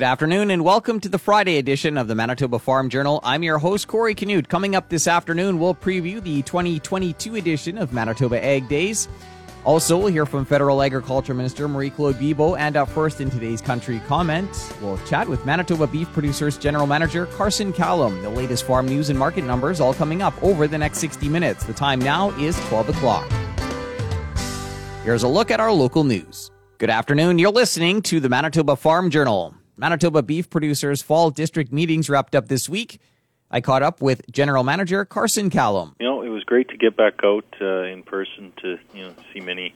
Good 0.00 0.06
afternoon 0.06 0.50
and 0.50 0.64
welcome 0.64 0.98
to 1.00 1.10
the 1.10 1.18
Friday 1.18 1.58
edition 1.58 1.98
of 1.98 2.08
the 2.08 2.14
Manitoba 2.14 2.58
Farm 2.58 2.88
Journal. 2.88 3.20
I'm 3.22 3.42
your 3.42 3.58
host, 3.58 3.86
Corey 3.86 4.14
Canute. 4.14 4.48
Coming 4.48 4.74
up 4.74 4.88
this 4.88 5.06
afternoon, 5.06 5.58
we'll 5.58 5.74
preview 5.74 6.22
the 6.22 6.40
2022 6.40 7.34
edition 7.34 7.76
of 7.76 7.92
Manitoba 7.92 8.42
Ag 8.42 8.66
Days. 8.66 9.08
Also, 9.62 9.98
we'll 9.98 10.06
hear 10.06 10.24
from 10.24 10.46
Federal 10.46 10.80
Agriculture 10.80 11.34
Minister 11.34 11.68
Marie 11.68 11.90
Claude 11.90 12.14
Bibeau. 12.14 12.58
And 12.58 12.78
up 12.78 12.88
first 12.88 13.20
in 13.20 13.28
today's 13.28 13.60
country 13.60 14.00
comment, 14.08 14.48
we'll 14.80 14.96
chat 15.04 15.28
with 15.28 15.44
Manitoba 15.44 15.86
Beef 15.86 16.10
Producers 16.14 16.56
General 16.56 16.86
Manager 16.86 17.26
Carson 17.26 17.70
Callum. 17.70 18.22
The 18.22 18.30
latest 18.30 18.64
farm 18.64 18.86
news 18.86 19.10
and 19.10 19.18
market 19.18 19.44
numbers 19.44 19.80
all 19.80 19.92
coming 19.92 20.22
up 20.22 20.32
over 20.42 20.66
the 20.66 20.78
next 20.78 20.96
60 21.00 21.28
minutes. 21.28 21.64
The 21.64 21.74
time 21.74 21.98
now 21.98 22.30
is 22.38 22.58
12 22.68 22.88
o'clock. 22.88 23.30
Here's 25.04 25.24
a 25.24 25.28
look 25.28 25.50
at 25.50 25.60
our 25.60 25.70
local 25.70 26.04
news. 26.04 26.50
Good 26.78 26.88
afternoon. 26.88 27.38
You're 27.38 27.50
listening 27.50 28.00
to 28.04 28.18
the 28.18 28.30
Manitoba 28.30 28.76
Farm 28.76 29.10
Journal. 29.10 29.59
Manitoba 29.80 30.22
beef 30.22 30.50
producers' 30.50 31.00
fall 31.00 31.30
district 31.30 31.72
meetings 31.72 32.10
wrapped 32.10 32.34
up 32.34 32.48
this 32.48 32.68
week. 32.68 33.00
I 33.50 33.62
caught 33.62 33.82
up 33.82 34.02
with 34.02 34.30
General 34.30 34.62
Manager 34.62 35.06
Carson 35.06 35.48
Callum. 35.48 35.96
You 35.98 36.06
know, 36.06 36.22
it 36.22 36.28
was 36.28 36.44
great 36.44 36.68
to 36.68 36.76
get 36.76 36.98
back 36.98 37.14
out 37.24 37.46
uh, 37.62 37.84
in 37.84 38.02
person 38.02 38.52
to 38.60 38.78
you 38.92 39.04
know 39.06 39.14
see 39.32 39.40
many 39.40 39.74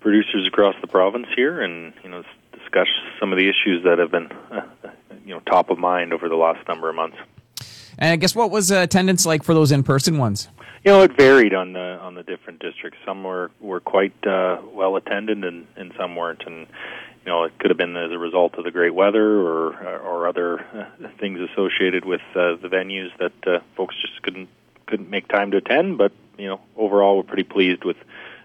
producers 0.00 0.46
across 0.46 0.74
the 0.82 0.86
province 0.86 1.26
here, 1.34 1.62
and 1.62 1.94
you 2.04 2.10
know 2.10 2.22
discuss 2.52 2.88
some 3.18 3.32
of 3.32 3.38
the 3.38 3.48
issues 3.48 3.82
that 3.84 3.98
have 3.98 4.10
been 4.10 4.30
uh, 4.52 4.60
you 5.24 5.34
know 5.34 5.40
top 5.40 5.70
of 5.70 5.78
mind 5.78 6.12
over 6.12 6.28
the 6.28 6.36
last 6.36 6.68
number 6.68 6.90
of 6.90 6.94
months. 6.94 7.16
And 7.98 8.12
I 8.12 8.16
guess 8.16 8.34
what 8.34 8.50
was 8.50 8.70
uh, 8.70 8.80
attendance 8.80 9.24
like 9.24 9.42
for 9.42 9.54
those 9.54 9.72
in 9.72 9.82
person 9.82 10.18
ones? 10.18 10.48
You 10.84 10.92
know, 10.92 11.02
it 11.02 11.16
varied 11.16 11.54
on 11.54 11.72
the 11.72 11.98
on 12.00 12.14
the 12.14 12.22
different 12.22 12.60
districts. 12.60 12.98
Some 13.06 13.24
were 13.24 13.50
were 13.58 13.80
quite 13.80 14.14
uh, 14.26 14.58
well 14.72 14.96
attended, 14.96 15.42
and 15.44 15.66
and 15.76 15.92
some 15.98 16.14
weren't. 16.14 16.42
And 16.46 16.66
you 17.24 17.30
know, 17.30 17.44
it 17.44 17.58
could 17.58 17.70
have 17.70 17.78
been 17.78 17.96
as 17.96 18.10
a 18.10 18.18
result 18.18 18.54
of 18.54 18.64
the 18.64 18.70
great 18.70 18.94
weather 18.94 19.40
or 19.40 19.74
or 19.98 20.26
other 20.26 20.60
uh, 20.60 21.08
things 21.18 21.38
associated 21.40 22.04
with 22.04 22.22
uh, 22.34 22.56
the 22.56 22.68
venues 22.68 23.10
that 23.18 23.32
uh, 23.46 23.60
folks 23.76 23.94
just 24.00 24.22
couldn't 24.22 24.48
couldn't 24.86 25.10
make 25.10 25.28
time 25.28 25.50
to 25.50 25.58
attend. 25.58 25.98
But 25.98 26.12
you 26.38 26.48
know, 26.48 26.60
overall, 26.76 27.16
we're 27.16 27.22
pretty 27.24 27.44
pleased 27.44 27.84
with 27.84 27.96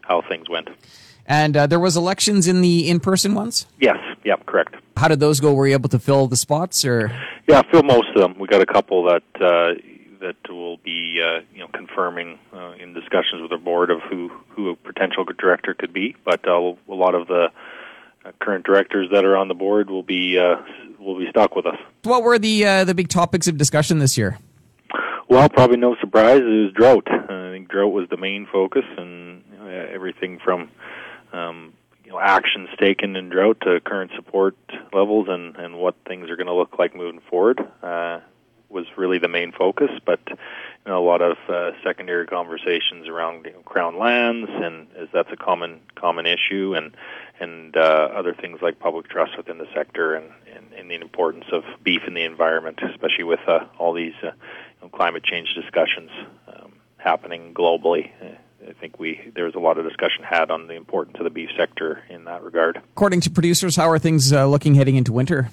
how 0.01 0.21
things 0.21 0.49
went. 0.49 0.69
And 1.27 1.57
uh, 1.57 1.67
there 1.67 1.79
was 1.79 1.97
elections 1.97 2.47
in 2.47 2.61
the 2.61 2.87
in-person 2.87 3.33
ones. 3.33 3.65
Yes, 3.79 3.97
yep, 4.23 4.45
correct. 4.45 4.75
How 4.95 5.07
did 5.07 5.19
those 5.19 5.39
go? 5.39 5.53
Were 5.53 5.65
you 5.67 5.73
able 5.73 5.89
to 5.89 5.99
fill 5.99 6.27
the 6.27 6.35
spots, 6.35 6.85
or? 6.85 7.11
Yeah, 7.47 7.63
fill 7.71 7.81
most 7.83 8.09
of 8.15 8.21
them. 8.21 8.37
We 8.37 8.47
got 8.47 8.61
a 8.61 8.65
couple 8.65 9.05
that 9.05 9.23
uh, 9.41 9.73
that 10.21 10.35
will 10.49 10.77
be 10.77 11.21
uh, 11.21 11.41
you 11.53 11.59
know 11.59 11.67
confirming 11.67 12.39
uh, 12.53 12.73
in 12.79 12.93
discussions 12.93 13.41
with 13.41 13.51
the 13.51 13.57
board 13.57 13.89
of 13.89 14.01
who 14.01 14.29
who 14.49 14.69
a 14.69 14.75
potential 14.75 15.25
director 15.25 15.73
could 15.73 15.93
be. 15.93 16.15
But 16.23 16.47
uh, 16.47 16.53
a 16.53 16.75
lot 16.87 17.15
of 17.15 17.27
the 17.27 17.49
current 18.39 18.65
directors 18.65 19.09
that 19.11 19.25
are 19.25 19.37
on 19.37 19.47
the 19.47 19.53
board 19.53 19.89
will 19.89 20.03
be 20.03 20.37
uh, 20.37 20.55
will 20.99 21.17
be 21.17 21.29
stuck 21.29 21.55
with 21.55 21.65
us. 21.65 21.77
What 22.03 22.23
were 22.23 22.39
the 22.39 22.65
uh, 22.65 22.83
the 22.83 22.95
big 22.95 23.09
topics 23.09 23.47
of 23.47 23.57
discussion 23.57 23.99
this 23.99 24.17
year? 24.17 24.37
Well, 25.27 25.49
probably 25.49 25.77
no 25.77 25.95
surprise. 25.99 26.41
It 26.41 26.43
was 26.43 26.71
drought. 26.73 27.07
I 27.09 27.51
think 27.51 27.69
drought 27.69 27.91
was 27.91 28.07
the 28.09 28.17
main 28.17 28.47
focus, 28.51 28.85
and 28.97 29.43
everything 29.67 30.39
from 30.43 30.69
um, 31.33 31.73
you 32.03 32.11
know 32.11 32.19
actions 32.19 32.69
taken 32.79 33.15
in 33.15 33.29
drought 33.29 33.57
to 33.61 33.79
current 33.81 34.11
support 34.15 34.55
levels 34.93 35.27
and 35.29 35.55
and 35.55 35.77
what 35.77 35.95
things 36.07 36.29
are 36.29 36.35
going 36.35 36.47
to 36.47 36.53
look 36.53 36.77
like 36.77 36.95
moving 36.95 37.21
forward 37.29 37.59
uh, 37.81 38.19
was 38.69 38.85
really 38.97 39.17
the 39.17 39.27
main 39.27 39.51
focus. 39.51 39.89
But 40.05 40.19
you 40.27 40.35
know, 40.85 41.03
a 41.03 41.05
lot 41.05 41.21
of 41.21 41.37
uh, 41.49 41.71
secondary 41.83 42.27
conversations 42.27 43.07
around 43.07 43.45
you 43.45 43.53
know, 43.53 43.59
crown 43.59 43.97
lands, 43.97 44.49
and 44.51 44.87
as 44.97 45.07
that's 45.11 45.31
a 45.31 45.37
common 45.37 45.79
common 45.95 46.25
issue, 46.25 46.75
and 46.75 46.95
and 47.39 47.75
uh, 47.75 48.09
other 48.13 48.33
things 48.33 48.59
like 48.61 48.79
public 48.79 49.09
trust 49.09 49.37
within 49.37 49.57
the 49.57 49.67
sector 49.73 50.15
and, 50.15 50.31
and, 50.55 50.73
and 50.73 50.89
the 50.89 50.95
importance 50.95 51.45
of 51.51 51.63
beef 51.83 52.01
in 52.07 52.13
the 52.13 52.23
environment, 52.23 52.79
especially 52.81 53.23
with 53.23 53.41
uh, 53.47 53.65
all 53.77 53.93
these 53.93 54.13
uh, 54.23 54.27
you 54.27 54.33
know, 54.83 54.89
climate 54.89 55.23
change 55.23 55.53
discussions 55.53 56.09
um, 56.47 56.73
happening 56.97 57.53
globally. 57.53 58.11
I 58.67 58.73
think 58.73 58.99
we 58.99 59.31
there 59.35 59.45
was 59.45 59.53
a 59.53 59.59
lot 59.59 59.77
of 59.77 59.85
discussion 59.85 60.23
had 60.23 60.49
on 60.49 60.67
the 60.67 60.73
importance 60.73 61.17
of 61.19 61.23
the 61.23 61.29
beef 61.29 61.49
sector 61.55 62.03
in 62.09 62.23
that 62.25 62.41
regard. 62.41 62.81
According 62.93 63.21
to 63.21 63.29
producers, 63.29 63.75
how 63.75 63.89
are 63.89 63.99
things 63.99 64.33
uh, 64.33 64.47
looking 64.47 64.73
heading 64.73 64.95
into 64.95 65.13
winter? 65.13 65.49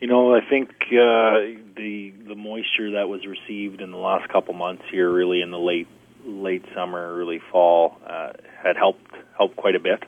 You 0.00 0.08
know, 0.08 0.34
I 0.34 0.40
think 0.40 0.70
uh, 0.70 1.38
the 1.76 2.12
the 2.26 2.34
moisture 2.34 2.92
that 2.92 3.08
was 3.08 3.26
received 3.26 3.80
in 3.80 3.90
the 3.92 3.96
last 3.96 4.28
couple 4.28 4.54
months 4.54 4.82
here, 4.90 5.10
really 5.10 5.40
in 5.40 5.50
the 5.50 5.58
late 5.58 5.86
late 6.24 6.64
summer, 6.74 7.16
early 7.16 7.40
fall, 7.52 7.98
uh, 8.04 8.32
had 8.60 8.76
helped 8.76 9.12
helped 9.36 9.56
quite 9.56 9.76
a 9.76 9.80
bit 9.80 10.02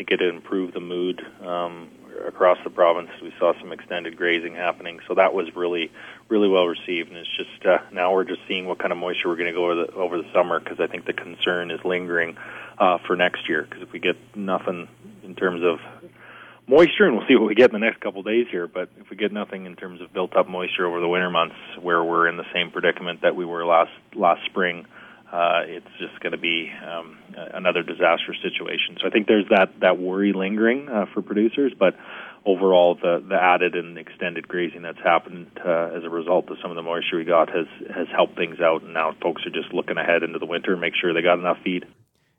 think 0.00 0.18
it 0.18 0.22
improved 0.22 0.72
the 0.72 0.80
mood 0.80 1.20
um, 1.46 1.90
across 2.26 2.56
the 2.64 2.70
province. 2.70 3.10
We 3.22 3.34
saw 3.38 3.52
some 3.60 3.70
extended 3.70 4.16
grazing 4.16 4.54
happening, 4.54 5.00
so 5.06 5.14
that 5.16 5.34
was 5.34 5.54
really, 5.54 5.92
really 6.30 6.48
well 6.48 6.66
received. 6.66 7.10
And 7.10 7.18
it's 7.18 7.36
just 7.36 7.66
uh, 7.66 7.78
now 7.92 8.14
we're 8.14 8.24
just 8.24 8.40
seeing 8.48 8.64
what 8.64 8.78
kind 8.78 8.92
of 8.92 8.98
moisture 8.98 9.28
we're 9.28 9.36
going 9.36 9.52
to 9.52 9.52
go 9.52 9.64
over 9.66 9.74
the 9.74 9.92
over 9.92 10.16
the 10.16 10.32
summer 10.32 10.58
because 10.58 10.80
I 10.80 10.86
think 10.86 11.04
the 11.04 11.12
concern 11.12 11.70
is 11.70 11.80
lingering 11.84 12.38
uh, 12.78 12.96
for 13.06 13.14
next 13.14 13.46
year. 13.46 13.66
Because 13.68 13.82
if 13.82 13.92
we 13.92 13.98
get 13.98 14.16
nothing 14.34 14.88
in 15.22 15.34
terms 15.34 15.62
of 15.62 15.80
moisture, 16.66 17.04
and 17.04 17.18
we'll 17.18 17.26
see 17.28 17.36
what 17.36 17.48
we 17.48 17.54
get 17.54 17.68
in 17.68 17.78
the 17.78 17.84
next 17.84 18.00
couple 18.00 18.20
of 18.20 18.26
days 18.26 18.46
here. 18.50 18.66
But 18.66 18.88
if 18.96 19.10
we 19.10 19.18
get 19.18 19.32
nothing 19.34 19.66
in 19.66 19.76
terms 19.76 20.00
of 20.00 20.14
built 20.14 20.34
up 20.34 20.48
moisture 20.48 20.86
over 20.86 21.02
the 21.02 21.08
winter 21.08 21.28
months, 21.28 21.56
where 21.78 22.02
we're 22.02 22.26
in 22.26 22.38
the 22.38 22.46
same 22.54 22.70
predicament 22.70 23.20
that 23.20 23.36
we 23.36 23.44
were 23.44 23.66
last 23.66 23.92
last 24.14 24.46
spring 24.46 24.86
uh, 25.32 25.62
it's 25.64 25.86
just 25.98 26.18
going 26.20 26.32
to 26.32 26.38
be 26.38 26.70
um, 26.84 27.18
another 27.54 27.82
disastrous 27.82 28.38
situation. 28.42 28.96
So 29.00 29.06
I 29.06 29.10
think 29.10 29.28
there's 29.28 29.48
that 29.50 29.78
that 29.80 29.98
worry 29.98 30.32
lingering 30.32 30.88
uh, 30.88 31.06
for 31.14 31.22
producers, 31.22 31.72
but 31.78 31.94
overall 32.44 32.96
the 32.96 33.22
the 33.26 33.36
added 33.36 33.76
and 33.76 33.96
extended 33.96 34.48
grazing 34.48 34.82
that's 34.82 34.98
happened 34.98 35.46
uh, 35.64 35.96
as 35.96 36.04
a 36.04 36.10
result 36.10 36.50
of 36.50 36.56
some 36.60 36.70
of 36.70 36.76
the 36.76 36.82
moisture 36.82 37.16
we 37.16 37.24
got 37.24 37.48
has 37.48 37.66
has 37.94 38.08
helped 38.14 38.36
things 38.36 38.60
out, 38.60 38.82
and 38.82 38.92
now 38.92 39.14
folks 39.22 39.46
are 39.46 39.50
just 39.50 39.72
looking 39.72 39.98
ahead 39.98 40.22
into 40.22 40.38
the 40.38 40.46
winter 40.46 40.72
and 40.72 40.80
make 40.80 40.94
sure 41.00 41.14
they 41.14 41.22
got 41.22 41.38
enough 41.38 41.58
feed. 41.62 41.86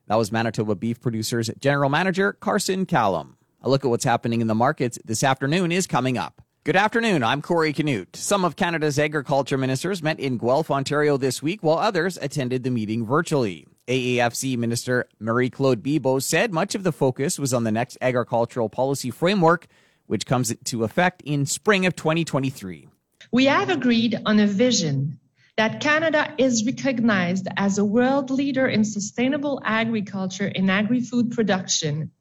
That 0.08 0.16
was 0.16 0.31
Manitoba 0.31 0.75
Beef 0.75 1.00
Producers 1.00 1.50
General 1.59 1.90
Manager 1.90 2.34
Carson 2.34 2.85
Callum. 2.85 3.38
A 3.62 3.69
look 3.69 3.85
at 3.85 3.90
what's 3.90 4.03
happening 4.03 4.41
in 4.41 4.47
the 4.47 4.56
markets 4.56 5.00
this 5.06 5.23
afternoon 5.23 5.72
is 5.72 5.88
coming 5.88 6.18
up. 6.18 6.41
Good 6.63 6.75
afternoon. 6.75 7.23
I'm 7.23 7.41
Corey 7.41 7.73
Canute. 7.73 8.16
Some 8.16 8.45
of 8.45 8.55
Canada's 8.55 8.99
agriculture 8.99 9.57
ministers 9.57 10.03
met 10.03 10.19
in 10.19 10.38
Guelph, 10.38 10.69
Ontario 10.69 11.17
this 11.17 11.41
week, 11.41 11.63
while 11.63 11.79
others 11.79 12.19
attended 12.22 12.61
the 12.61 12.69
meeting 12.69 13.03
virtually. 13.03 13.66
AAFC 13.88 14.55
Minister 14.59 15.07
Marie 15.19 15.49
Claude 15.49 15.81
Bibeau 15.81 16.22
said 16.22 16.53
much 16.53 16.75
of 16.75 16.83
the 16.83 16.91
focus 16.91 17.39
was 17.39 17.51
on 17.51 17.63
the 17.63 17.72
next 17.72 17.97
agricultural 17.99 18.69
policy 18.69 19.09
framework, 19.09 19.66
which 20.05 20.27
comes 20.27 20.51
into 20.51 20.83
effect 20.83 21.23
in 21.25 21.47
spring 21.47 21.88
of 21.88 21.95
2023. 21.95 22.88
We 23.31 23.45
have 23.45 23.72
agreed 23.72 24.19
on 24.28 24.39
a 24.39 24.45
vision 24.45 25.19
that 25.57 25.81
Canada 25.81 26.31
is 26.38 26.63
recognized 26.63 27.47
as 27.57 27.79
a 27.79 27.85
world 27.85 28.29
leader 28.29 28.67
in 28.67 28.85
sustainable 28.85 29.59
agriculture 29.66 30.51
and 30.53 30.69
agri 30.69 31.01
food 31.01 31.31
production 31.31 32.11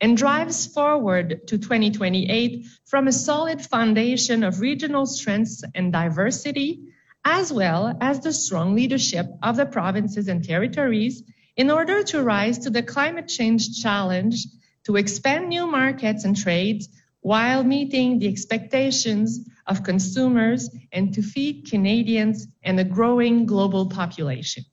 and 0.00 0.16
drives 0.16 0.66
forward 0.66 1.46
to 1.46 1.58
2028 1.58 2.66
from 2.86 3.06
a 3.06 3.12
solid 3.12 3.60
foundation 3.60 4.42
of 4.42 4.60
regional 4.60 5.06
strengths 5.06 5.62
and 5.74 5.92
diversity, 5.92 6.88
as 7.24 7.52
well 7.52 7.96
as 8.00 8.20
the 8.20 8.32
strong 8.32 8.74
leadership 8.74 9.26
of 9.42 9.56
the 9.56 9.66
provinces 9.66 10.28
and 10.28 10.42
territories 10.42 11.22
in 11.56 11.70
order 11.70 12.02
to 12.02 12.22
rise 12.22 12.58
to 12.58 12.70
the 12.70 12.82
climate 12.82 13.28
change 13.28 13.82
challenge, 13.82 14.46
to 14.84 14.96
expand 14.96 15.48
new 15.48 15.66
markets 15.66 16.24
and 16.24 16.36
trades 16.36 16.88
while 17.20 17.62
meeting 17.62 18.18
the 18.18 18.28
expectations 18.28 19.46
of 19.66 19.84
consumers 19.84 20.70
and 20.90 21.12
to 21.12 21.22
feed 21.22 21.68
Canadians 21.68 22.46
and 22.62 22.80
a 22.80 22.84
growing 22.84 23.44
global 23.44 23.86
population. 23.88 24.64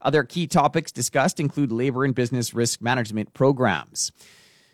Other 0.00 0.24
key 0.24 0.46
topics 0.46 0.90
discussed 0.92 1.38
include 1.38 1.70
labor 1.70 2.04
and 2.04 2.14
business 2.14 2.54
risk 2.54 2.80
management 2.80 3.34
programs. 3.34 4.12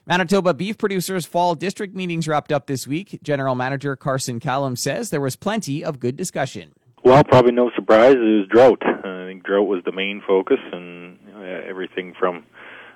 Manitoba 0.08 0.54
beef 0.54 0.78
producers' 0.78 1.26
fall 1.26 1.56
district 1.56 1.92
meetings 1.92 2.28
wrapped 2.28 2.52
up 2.52 2.68
this 2.68 2.86
week. 2.86 3.18
General 3.24 3.56
Manager 3.56 3.96
Carson 3.96 4.38
Callum 4.38 4.76
says 4.76 5.10
there 5.10 5.20
was 5.20 5.34
plenty 5.34 5.84
of 5.84 5.98
good 5.98 6.16
discussion. 6.16 6.72
Well, 7.02 7.24
probably 7.24 7.50
no 7.50 7.72
surprise. 7.74 8.14
It 8.14 8.18
was 8.18 8.46
drought. 8.48 8.82
I 8.86 9.26
think 9.26 9.42
drought 9.42 9.66
was 9.66 9.82
the 9.84 9.90
main 9.90 10.22
focus, 10.24 10.60
and 10.72 11.18
you 11.26 11.32
know, 11.32 11.42
everything 11.42 12.14
from 12.16 12.44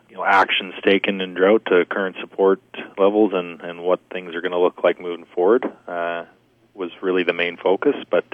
you 0.08 0.17
know 0.17 0.25
actions 0.25 0.75
taken 0.85 1.20
in 1.20 1.35
drought 1.35 1.62
to 1.67 1.85
current 1.85 2.14
support 2.20 2.61
levels 2.96 3.32
and 3.35 3.61
and 3.61 3.82
what 3.82 3.99
things 4.12 4.32
are 4.37 4.40
going 4.40 4.52
to 4.52 4.58
look 4.58 4.85
like 4.85 5.00
moving 5.00 5.26
forward 5.35 5.64
uh, 5.88 6.26
was 6.75 6.90
really 7.02 7.25
the 7.25 7.32
main 7.32 7.56
focus. 7.56 7.96
But 8.08 8.25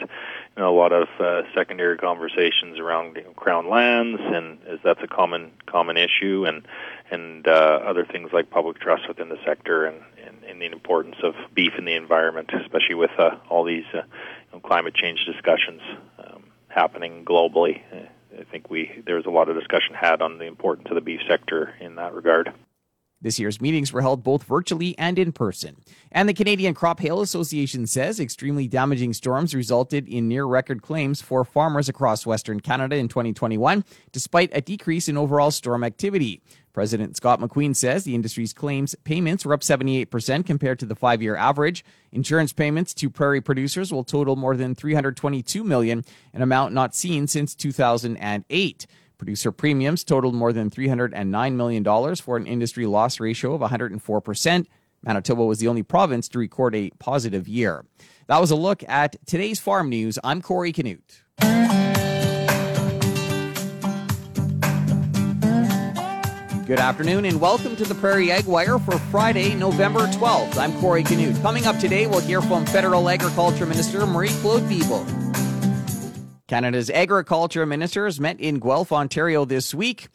you 0.57 0.63
know, 0.63 0.75
a 0.75 0.79
lot 0.79 0.93
of 0.93 1.09
uh, 1.21 1.43
secondary 1.55 1.99
conversations 1.99 2.79
around 2.79 3.17
you 3.17 3.25
know, 3.25 3.33
crown 3.33 3.69
lands, 3.69 4.21
and 4.25 4.59
as 4.67 4.79
that's 4.83 5.03
a 5.03 5.07
common 5.07 5.53
common 5.67 5.97
issue, 5.97 6.45
and 6.47 6.67
and 7.11 7.47
uh, 7.47 7.81
other 7.85 8.07
things 8.07 8.31
like 8.33 8.49
public 8.49 8.81
trust 8.81 9.07
within 9.07 9.29
the 9.29 9.39
sector 9.45 9.85
and, 9.85 10.03
and, 10.27 10.43
and 10.45 10.61
the 10.61 10.67
importance 10.67 11.17
of 11.23 11.35
beef 11.55 11.73
in 11.79 11.85
the 11.85 11.95
environment, 11.95 12.51
especially 12.55 12.95
with 12.95 13.11
uh, 13.19 13.37
all 13.49 13.65
these 13.65 13.85
uh, 13.93 13.99
you 13.99 14.03
know, 14.55 14.61
climate 14.61 14.95
change 14.95 15.25
discussions 15.27 15.83
um, 16.19 16.45
happening 16.69 17.25
globally. 17.25 17.83
I 18.39 18.45
think 18.45 18.71
we 18.71 19.03
there 19.05 19.17
was 19.17 19.27
a 19.27 19.31
lot 19.31 19.51
of 19.51 19.57
discussion 19.57 19.95
had 19.95 20.23
on 20.23 20.39
the 20.39 20.47
importance 20.47 20.89
of 20.91 20.95
the 20.95 21.01
beef 21.03 21.21
sector 21.29 21.75
in 21.81 21.97
that 21.97 22.15
regard. 22.15 22.53
This 23.21 23.39
year's 23.39 23.61
meetings 23.61 23.93
were 23.93 24.03
held 24.03 24.23
both 24.23 24.45
virtually 24.45 24.97
and 24.99 25.19
in 25.19 25.33
person. 25.33 25.77
And 26.13 26.29
the 26.29 26.35
Canadian 26.35 26.75
Crop 26.75 27.01
Hail 27.01 27.23
Association 27.23 27.87
says 27.87 28.21
extremely 28.21 28.69
damaging 28.69 29.15
storms 29.15 29.55
resulted 29.55 30.07
in 30.07 30.29
near 30.29 30.45
record 30.45 30.83
claims 30.83 31.23
for 31.23 31.45
farmers 31.45 31.89
across 31.89 32.27
Western 32.27 32.61
Canada 32.61 32.97
in 32.97 33.09
2021, 33.09 33.85
despite 34.13 34.51
a 34.53 34.61
decrease 34.61 35.09
in 35.09 35.17
overall 35.17 35.51
storm 35.51 35.83
activity. 35.83 36.43
President 36.77 37.17
Scott 37.17 37.41
McQueen 37.41 37.75
says 37.75 38.05
the 38.05 38.15
industry's 38.15 38.53
claims 38.53 38.95
payments 39.03 39.47
were 39.47 39.55
up 39.55 39.63
78% 39.63 40.45
compared 40.45 40.79
to 40.79 40.85
the 40.85 40.95
five 40.95 41.23
year 41.23 41.35
average. 41.35 41.83
Insurance 42.13 42.53
payments 42.53 42.93
to 42.93 43.09
prairie 43.09 43.41
producers 43.41 43.91
will 43.91 44.05
total 44.05 44.37
more 44.37 44.59
than 44.59 44.75
322 44.75 45.65
million, 45.65 46.05
an 46.35 46.43
amount 46.43 46.75
not 46.75 46.95
seen 46.95 47.27
since 47.27 47.55
2008. 47.55 48.87
Producer 49.19 49.51
premiums 49.51 50.05
totaled 50.05 50.35
more 50.35 50.53
than 50.53 50.71
$309 50.71 51.55
million 51.55 52.17
for 52.17 52.37
an 52.37 52.47
industry 52.47 52.87
loss 52.87 53.19
ratio 53.19 53.55
of 53.55 53.63
104%. 53.63 54.67
Manitoba 55.03 55.45
was 55.45 55.59
the 55.59 55.69
only 55.69 55.83
province 55.83 56.29
to 56.29 56.39
record 56.39 56.75
a 56.75 56.91
positive 56.99 57.49
year. 57.49 57.85
That 58.27 58.41
was 58.41 58.51
a 58.51 58.57
look 58.57 58.83
at 58.89 59.17
today's 59.27 59.61
farm 59.61 59.89
news. 59.89 60.19
I'm 60.23 60.43
Corey 60.43 60.73
Canute. 60.73 61.23
Good 66.67 66.81
afternoon 66.81 67.25
and 67.27 67.41
welcome 67.41 67.77
to 67.77 67.85
the 67.85 67.95
Prairie 67.95 68.33
Ag 68.33 68.45
Wire 68.47 68.81
for 68.81 68.99
Friday, 68.99 69.55
November 69.55 70.01
12th. 70.09 70.59
I'm 70.59 70.79
Corey 70.81 71.05
Canute. 71.05 71.41
Coming 71.41 71.65
up 71.65 71.79
today, 71.79 72.09
we'll 72.09 72.19
hear 72.19 72.43
from 72.43 72.67
Federal 72.67 73.09
Agriculture 73.09 73.67
Minister 73.67 74.05
Marie 74.05 74.31
Claude 74.41 74.63
Bibeau. 74.63 75.26
Canada's 76.49 76.91
agriculture 76.91 77.67
ministers 77.67 78.21
met 78.21 78.39
in 78.39 78.61
Guelph, 78.61 78.93
Ontario 78.93 79.45
this 79.45 79.75
week. 79.75 80.07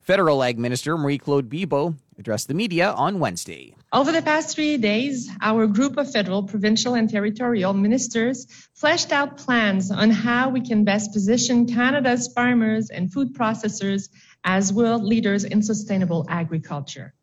Federal 0.00 0.42
Ag 0.42 0.58
Minister 0.58 0.98
Marie 0.98 1.18
Claude 1.18 1.48
Bibeau 1.48 1.94
addressed 2.18 2.48
the 2.48 2.54
media 2.54 2.90
on 2.90 3.20
Wednesday. 3.20 3.76
Over 3.92 4.10
the 4.10 4.22
past 4.22 4.52
three 4.52 4.78
days, 4.78 5.30
our 5.40 5.68
group 5.68 5.96
of 5.96 6.10
federal, 6.10 6.42
provincial, 6.42 6.94
and 6.94 7.08
territorial 7.08 7.72
ministers 7.72 8.46
fleshed 8.74 9.12
out 9.12 9.36
plans 9.36 9.92
on 9.92 10.10
how 10.10 10.48
we 10.48 10.60
can 10.60 10.82
best 10.82 11.12
position 11.12 11.66
Canada's 11.66 12.32
farmers 12.34 12.90
and 12.90 13.12
food 13.12 13.32
processors 13.32 14.08
as 14.42 14.72
world 14.72 15.04
leaders 15.04 15.44
in 15.44 15.62
sustainable 15.62 16.26
agriculture. 16.28 17.14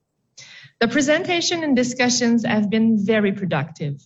The 0.80 0.88
presentation 0.88 1.63
and 1.66 1.75
discussions 1.75 2.45
have 2.45 2.69
been 2.69 3.06
very 3.06 3.33
productive 3.33 4.01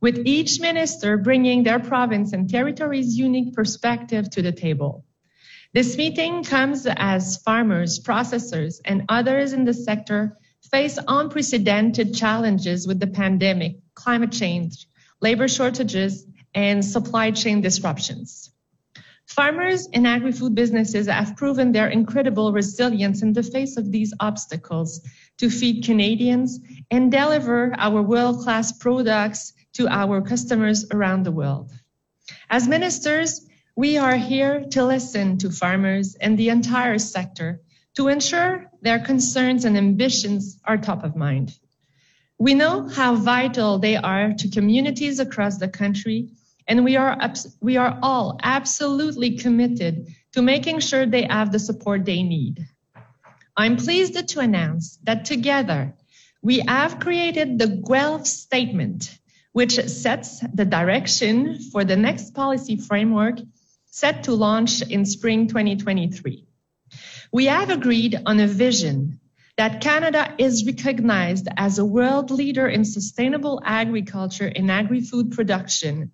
with 0.00 0.26
each 0.26 0.60
minister 0.60 1.16
bringing 1.16 1.62
their 1.62 1.80
province 1.80 2.32
and 2.32 2.48
territory's 2.48 3.16
unique 3.16 3.54
perspective 3.54 4.30
to 4.30 4.42
the 4.42 4.52
table. 4.52 5.04
This 5.74 5.96
meeting 5.96 6.44
comes 6.44 6.86
as 6.86 7.38
farmers, 7.38 8.00
processors, 8.00 8.80
and 8.84 9.04
others 9.08 9.52
in 9.52 9.64
the 9.64 9.74
sector 9.74 10.38
face 10.70 10.98
unprecedented 11.06 12.14
challenges 12.14 12.86
with 12.86 13.00
the 13.00 13.06
pandemic, 13.06 13.76
climate 13.94 14.32
change, 14.32 14.86
labor 15.20 15.48
shortages, 15.48 16.26
and 16.54 16.84
supply 16.84 17.30
chain 17.30 17.60
disruptions. 17.60 18.50
Farmers 19.26 19.88
and 19.92 20.06
agri-food 20.06 20.54
businesses 20.54 21.06
have 21.06 21.36
proven 21.36 21.72
their 21.72 21.88
incredible 21.88 22.50
resilience 22.50 23.22
in 23.22 23.34
the 23.34 23.42
face 23.42 23.76
of 23.76 23.92
these 23.92 24.14
obstacles 24.20 25.06
to 25.36 25.50
feed 25.50 25.84
Canadians 25.84 26.58
and 26.90 27.12
deliver 27.12 27.74
our 27.76 28.00
world-class 28.00 28.72
products 28.78 29.52
to 29.78 29.86
our 29.86 30.20
customers 30.20 30.84
around 30.90 31.22
the 31.22 31.30
world. 31.30 31.70
As 32.50 32.66
ministers, 32.66 33.46
we 33.76 33.96
are 33.96 34.16
here 34.16 34.64
to 34.72 34.84
listen 34.84 35.38
to 35.38 35.52
farmers 35.52 36.16
and 36.16 36.36
the 36.36 36.48
entire 36.48 36.98
sector 36.98 37.60
to 37.94 38.08
ensure 38.08 38.68
their 38.82 38.98
concerns 38.98 39.64
and 39.64 39.76
ambitions 39.76 40.58
are 40.64 40.76
top 40.78 41.04
of 41.04 41.14
mind. 41.14 41.56
We 42.38 42.54
know 42.54 42.88
how 42.88 43.14
vital 43.14 43.78
they 43.78 43.94
are 43.94 44.34
to 44.38 44.50
communities 44.50 45.20
across 45.20 45.58
the 45.58 45.68
country, 45.68 46.30
and 46.66 46.84
we 46.84 46.96
are, 46.96 47.16
we 47.60 47.76
are 47.76 48.00
all 48.02 48.36
absolutely 48.42 49.36
committed 49.36 50.08
to 50.32 50.42
making 50.42 50.80
sure 50.80 51.06
they 51.06 51.22
have 51.22 51.52
the 51.52 51.60
support 51.60 52.04
they 52.04 52.24
need. 52.24 52.66
I'm 53.56 53.76
pleased 53.76 54.28
to 54.28 54.40
announce 54.40 54.98
that 55.04 55.24
together 55.24 55.94
we 56.42 56.64
have 56.66 56.98
created 56.98 57.60
the 57.60 57.68
Guelph 57.68 58.26
Statement, 58.26 59.16
which 59.58 59.80
sets 59.88 60.38
the 60.54 60.64
direction 60.64 61.58
for 61.72 61.82
the 61.82 61.96
next 61.96 62.32
policy 62.32 62.76
framework 62.76 63.40
set 63.86 64.22
to 64.22 64.32
launch 64.32 64.82
in 64.82 65.04
spring 65.04 65.48
2023. 65.48 66.44
We 67.32 67.46
have 67.46 67.68
agreed 67.68 68.14
on 68.24 68.38
a 68.38 68.46
vision 68.46 69.18
that 69.56 69.80
Canada 69.80 70.32
is 70.38 70.64
recognized 70.64 71.48
as 71.56 71.80
a 71.80 71.84
world 71.84 72.30
leader 72.30 72.68
in 72.68 72.84
sustainable 72.84 73.60
agriculture 73.64 74.46
and 74.46 74.70
agri-food 74.70 75.32
production 75.32 76.12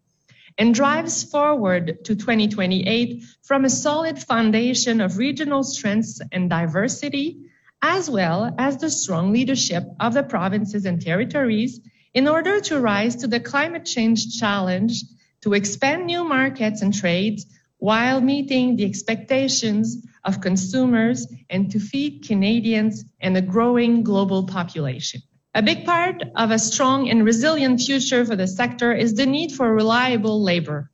and 0.56 0.74
drives 0.74 1.22
forward 1.22 2.02
to 2.06 2.16
2028 2.16 3.24
from 3.42 3.66
a 3.66 3.76
solid 3.84 4.18
foundation 4.18 5.02
of 5.02 5.18
regional 5.18 5.64
strengths 5.64 6.18
and 6.32 6.48
diversity, 6.48 7.42
as 7.82 8.08
well 8.08 8.54
as 8.56 8.78
the 8.78 8.88
strong 8.88 9.34
leadership 9.34 9.84
of 10.00 10.14
the 10.14 10.22
provinces 10.22 10.86
and 10.86 11.02
territories 11.02 11.78
in 12.14 12.28
order 12.28 12.60
to 12.60 12.80
rise 12.80 13.16
to 13.16 13.26
the 13.26 13.40
climate 13.40 13.84
change 13.84 14.38
challenge, 14.38 15.02
to 15.42 15.52
expand 15.52 16.06
new 16.06 16.24
markets 16.24 16.80
and 16.80 16.94
trades 16.94 17.44
while 17.78 18.20
meeting 18.20 18.76
the 18.76 18.84
expectations 18.84 20.06
of 20.24 20.40
consumers 20.40 21.26
and 21.50 21.70
to 21.72 21.78
feed 21.78 22.26
Canadians 22.26 23.04
and 23.20 23.36
a 23.36 23.42
growing 23.42 24.02
global 24.02 24.46
population. 24.46 25.20
A 25.54 25.62
big 25.62 25.84
part 25.84 26.22
of 26.34 26.50
a 26.50 26.58
strong 26.58 27.10
and 27.10 27.24
resilient 27.24 27.80
future 27.80 28.24
for 28.24 28.36
the 28.36 28.46
sector 28.46 28.92
is 28.92 29.14
the 29.14 29.26
need 29.26 29.52
for 29.52 29.72
reliable 29.72 30.42
labor. 30.42 30.90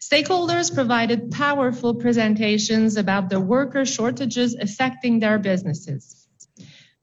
Stakeholders 0.00 0.72
provided 0.72 1.30
powerful 1.30 1.94
presentations 1.94 2.96
about 2.96 3.30
the 3.30 3.40
worker 3.40 3.84
shortages 3.84 4.54
affecting 4.54 5.18
their 5.18 5.38
businesses. 5.38 6.17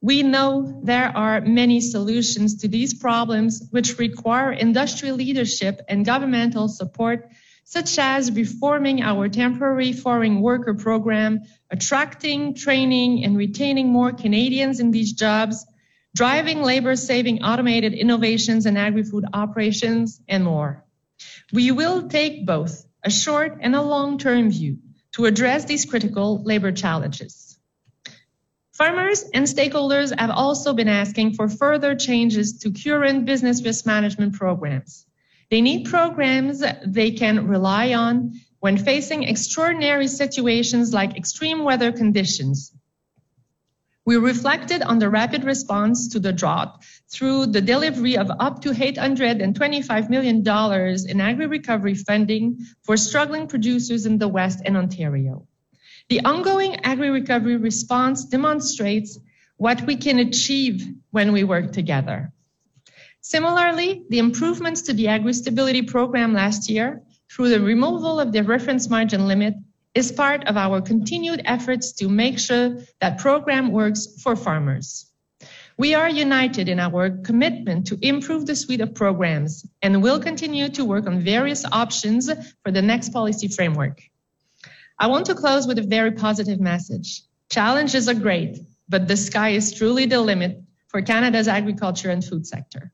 We 0.06 0.22
know 0.22 0.82
there 0.84 1.12
are 1.18 1.42
many 1.42 1.82
solutions 1.82 2.58
to 2.58 2.68
these 2.68 2.94
problems 2.94 3.68
which 3.72 3.98
require 3.98 4.54
industry 4.54 5.12
leadership 5.12 5.82
and 5.90 6.06
governmental 6.06 6.68
support, 6.68 7.32
such 7.64 7.98
as 7.98 8.32
reforming 8.32 9.02
our 9.02 9.28
temporary 9.30 9.94
foreign 9.94 10.42
worker 10.42 10.76
program, 10.76 11.40
attracting, 11.72 12.54
training, 12.54 13.24
and 13.26 13.36
retaining 13.36 13.92
more 13.92 14.12
Canadians 14.12 14.80
in 14.80 14.92
these 14.92 15.14
jobs, 15.14 15.66
driving 16.14 16.62
labor 16.62 16.96
saving 16.96 17.42
automated 17.42 17.94
innovations 17.94 18.68
in 18.68 18.78
agri-food 18.78 19.26
operations, 19.34 20.22
and 20.28 20.44
more. 20.44 20.86
We 21.52 21.72
will 21.72 22.10
take 22.10 22.46
both 22.46 22.86
a 23.04 23.10
short 23.10 23.58
and 23.60 23.76
a 23.76 23.82
long-term 23.82 24.52
view 24.52 24.78
to 25.14 25.26
address 25.26 25.66
these 25.66 25.86
critical 25.86 26.44
labor 26.44 26.72
challenges. 26.72 27.45
Farmers 28.78 29.24
and 29.34 29.46
stakeholders 29.46 30.14
have 30.20 30.30
also 30.30 30.74
been 30.74 30.90
asking 30.90 31.36
for 31.36 31.48
further 31.48 31.96
changes 31.96 32.60
to 32.60 32.74
current 32.74 33.24
business 33.24 33.64
risk 33.64 33.86
management 33.86 34.34
programs. 34.34 35.06
They 35.50 35.62
need 35.62 35.86
programs 35.86 36.62
they 36.86 37.12
can 37.12 37.48
rely 37.48 37.94
on 37.94 38.34
when 38.60 38.78
facing 38.78 39.24
extraordinary 39.24 40.10
situations 40.10 40.92
like 40.92 41.16
extreme 41.16 41.64
weather 41.64 41.94
conditions. 41.94 42.74
We 44.06 44.18
reflected 44.18 44.82
on 44.82 45.00
the 45.00 45.10
rapid 45.10 45.46
response 45.46 46.10
to 46.10 46.20
the 46.20 46.34
drought 46.34 46.84
through 47.10 47.46
the 47.46 47.62
delivery 47.62 48.18
of 48.18 48.30
up 48.30 48.62
to 48.64 48.72
$825 48.72 50.10
million 50.10 50.46
in 51.10 51.22
agri 51.22 51.48
recovery 51.48 51.96
funding 51.96 52.60
for 52.84 52.98
struggling 52.98 53.48
producers 53.48 54.06
in 54.06 54.18
the 54.18 54.28
West 54.28 54.60
and 54.66 54.76
Ontario. 54.76 55.48
The 56.08 56.22
ongoing 56.22 56.76
agri-recovery 56.84 57.58
response 57.58 58.26
demonstrates 58.26 59.18
what 59.58 59.82
we 59.82 59.96
can 59.96 60.20
achieve 60.20 60.88
when 61.10 61.32
we 61.32 61.44
work 61.44 61.72
together. 61.72 62.32
Similarly, 63.22 64.04
the 64.10 64.20
improvements 64.20 64.84
to 64.84 64.94
the 64.94 65.08
agri-stability 65.08 65.84
program 65.84 66.34
last 66.34 66.70
year 66.70 67.02
through 67.32 67.50
the 67.50 67.60
removal 67.60 68.20
of 68.20 68.32
the 68.32 68.44
reference 68.44 68.88
margin 68.88 69.28
limit 69.28 69.56
is 69.96 70.12
part 70.12 70.46
of 70.46 70.58
our 70.58 70.80
continued 70.80 71.42
efforts 71.46 71.94
to 71.94 72.08
make 72.08 72.38
sure 72.38 72.78
that 73.02 73.18
program 73.18 73.72
works 73.72 74.22
for 74.22 74.36
farmers. 74.36 75.10
We 75.78 75.96
are 75.96 76.10
united 76.10 76.70
in 76.70 76.80
our 76.80 77.10
commitment 77.10 77.88
to 77.88 77.98
improve 78.00 78.46
the 78.46 78.56
suite 78.56 78.82
of 78.82 78.94
programs 78.94 79.66
and 79.82 80.04
will 80.04 80.20
continue 80.20 80.70
to 80.70 80.86
work 80.86 81.08
on 81.08 81.22
various 81.22 81.66
options 81.66 82.30
for 82.64 82.72
the 82.72 82.84
next 82.84 83.10
policy 83.10 83.48
framework. 83.48 84.04
I 84.98 85.08
want 85.08 85.26
to 85.26 85.36
close 85.36 85.68
with 85.68 85.78
a 85.78 85.84
very 85.84 86.12
positive 86.12 86.60
message. 86.60 87.22
Challenges 87.50 88.08
are 88.08 88.14
great, 88.14 88.60
but 88.88 89.08
the 89.08 89.18
sky 89.18 89.50
is 89.50 89.74
truly 89.74 90.06
the 90.06 90.22
limit 90.22 90.62
for 90.88 91.02
Canada's 91.02 91.50
agriculture 91.50 92.10
and 92.10 92.24
food 92.24 92.48
sector. 92.48 92.94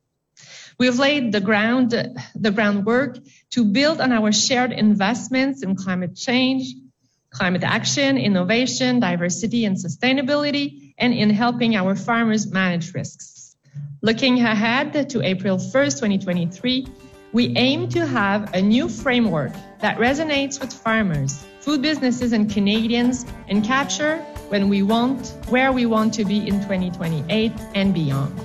We've 0.79 0.97
laid 0.97 1.31
the 1.31 1.41
ground, 1.41 1.91
the 1.91 2.51
groundwork 2.51 3.19
to 3.51 3.65
build 3.65 4.01
on 4.01 4.11
our 4.11 4.31
shared 4.31 4.71
investments 4.71 5.61
in 5.61 5.75
climate 5.75 6.15
change, 6.15 6.73
climate 7.29 7.63
action, 7.63 8.17
innovation, 8.17 8.99
diversity, 8.99 9.65
and 9.65 9.77
sustainability, 9.77 10.95
and 10.97 11.13
in 11.13 11.29
helping 11.29 11.75
our 11.75 11.95
farmers 11.95 12.51
manage 12.51 12.95
risks. 12.95 13.55
Looking 14.01 14.39
ahead 14.41 15.09
to 15.11 15.21
April 15.21 15.57
1st, 15.57 15.99
2023, 15.99 16.87
we 17.31 17.55
aim 17.55 17.89
to 17.89 18.07
have 18.07 18.55
a 18.55 18.61
new 18.61 18.89
framework 18.89 19.53
that 19.79 19.99
resonates 19.99 20.59
with 20.59 20.73
farmers, 20.73 21.45
food 21.61 21.81
businesses, 21.81 22.33
and 22.33 22.51
Canadians 22.51 23.25
and 23.47 23.63
capture 23.63 24.17
when 24.49 24.67
we 24.67 24.83
want, 24.83 25.35
where 25.47 25.71
we 25.71 25.85
want 25.85 26.13
to 26.15 26.25
be 26.25 26.47
in 26.47 26.59
2028 26.61 27.51
and 27.75 27.93
beyond. 27.93 28.37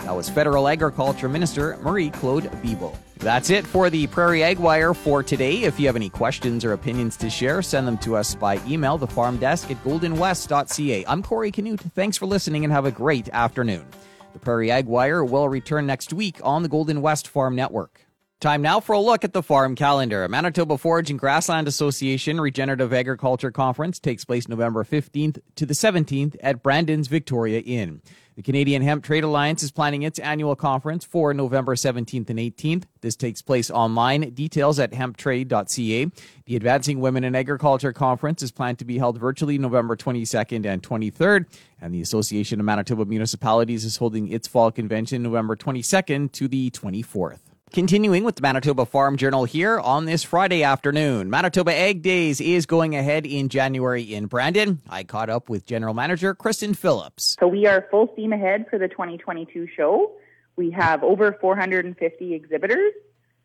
That 0.00 0.16
was 0.16 0.28
Federal 0.28 0.68
Agriculture 0.68 1.28
Minister 1.28 1.78
Marie 1.82 2.10
Claude 2.10 2.50
Bibeau. 2.62 2.96
That's 3.18 3.50
it 3.50 3.64
for 3.64 3.88
the 3.88 4.08
Prairie 4.08 4.42
Ag 4.42 4.58
Wire 4.58 4.94
for 4.94 5.22
today. 5.22 5.62
If 5.62 5.78
you 5.78 5.86
have 5.86 5.94
any 5.94 6.10
questions 6.10 6.64
or 6.64 6.72
opinions 6.72 7.16
to 7.18 7.30
share, 7.30 7.62
send 7.62 7.86
them 7.86 7.96
to 7.98 8.16
us 8.16 8.34
by 8.34 8.60
email, 8.66 8.98
the 8.98 9.06
farm 9.06 9.36
desk 9.36 9.70
at 9.70 9.82
goldenwest.ca. 9.84 11.04
I'm 11.06 11.22
Corey 11.22 11.52
Canute. 11.52 11.80
Thanks 11.94 12.16
for 12.16 12.26
listening 12.26 12.64
and 12.64 12.72
have 12.72 12.84
a 12.84 12.90
great 12.90 13.28
afternoon. 13.28 13.86
The 14.32 14.40
Prairie 14.40 14.72
Ag 14.72 14.86
Wire 14.86 15.24
will 15.24 15.48
return 15.48 15.86
next 15.86 16.12
week 16.12 16.40
on 16.42 16.64
the 16.64 16.68
Golden 16.68 17.00
West 17.00 17.28
Farm 17.28 17.54
Network. 17.54 18.01
Time 18.42 18.60
now 18.60 18.80
for 18.80 18.94
a 18.94 18.98
look 18.98 19.22
at 19.22 19.34
the 19.34 19.40
farm 19.40 19.76
calendar. 19.76 20.26
Manitoba 20.26 20.76
Forage 20.76 21.10
and 21.10 21.18
Grassland 21.20 21.68
Association 21.68 22.40
Regenerative 22.40 22.92
Agriculture 22.92 23.52
Conference 23.52 24.00
takes 24.00 24.24
place 24.24 24.48
November 24.48 24.82
15th 24.82 25.38
to 25.54 25.64
the 25.64 25.74
17th 25.74 26.34
at 26.40 26.60
Brandon's 26.60 27.06
Victoria 27.06 27.60
Inn. 27.60 28.02
The 28.34 28.42
Canadian 28.42 28.82
Hemp 28.82 29.04
Trade 29.04 29.22
Alliance 29.22 29.62
is 29.62 29.70
planning 29.70 30.02
its 30.02 30.18
annual 30.18 30.56
conference 30.56 31.04
for 31.04 31.32
November 31.32 31.76
17th 31.76 32.30
and 32.30 32.40
18th. 32.40 32.82
This 33.00 33.14
takes 33.14 33.42
place 33.42 33.70
online. 33.70 34.30
Details 34.34 34.80
at 34.80 34.90
hemptrade.ca. 34.90 36.10
The 36.46 36.56
Advancing 36.56 36.98
Women 36.98 37.22
in 37.22 37.36
Agriculture 37.36 37.92
Conference 37.92 38.42
is 38.42 38.50
planned 38.50 38.80
to 38.80 38.84
be 38.84 38.98
held 38.98 39.20
virtually 39.20 39.56
November 39.56 39.94
22nd 39.94 40.66
and 40.66 40.82
23rd. 40.82 41.46
And 41.80 41.94
the 41.94 42.02
Association 42.02 42.58
of 42.58 42.66
Manitoba 42.66 43.04
Municipalities 43.04 43.84
is 43.84 43.98
holding 43.98 44.26
its 44.26 44.48
fall 44.48 44.72
convention 44.72 45.22
November 45.22 45.54
22nd 45.54 46.32
to 46.32 46.48
the 46.48 46.72
24th. 46.72 47.51
Continuing 47.72 48.22
with 48.22 48.36
the 48.36 48.42
Manitoba 48.42 48.84
Farm 48.84 49.16
Journal 49.16 49.46
here 49.46 49.80
on 49.80 50.04
this 50.04 50.22
Friday 50.22 50.62
afternoon. 50.62 51.30
Manitoba 51.30 51.72
Ag 51.72 52.02
Days 52.02 52.38
is 52.38 52.66
going 52.66 52.94
ahead 52.94 53.24
in 53.24 53.48
January 53.48 54.02
in 54.02 54.26
Brandon. 54.26 54.82
I 54.90 55.04
caught 55.04 55.30
up 55.30 55.48
with 55.48 55.64
General 55.64 55.94
Manager 55.94 56.34
Kristen 56.34 56.74
Phillips. 56.74 57.34
So 57.40 57.48
we 57.48 57.66
are 57.66 57.86
full 57.90 58.10
steam 58.12 58.34
ahead 58.34 58.66
for 58.68 58.78
the 58.78 58.88
2022 58.88 59.68
show. 59.74 60.12
We 60.56 60.70
have 60.72 61.02
over 61.02 61.38
450 61.40 62.34
exhibitors, 62.34 62.92